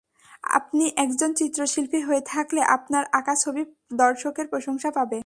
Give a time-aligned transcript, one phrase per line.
[0.51, 3.61] আপনি একজন চিত্রশিল্পী হয়ে থাকলে আপনার আঁকা ছবি
[3.93, 5.19] দর্শকের প্রশংসা পাবে।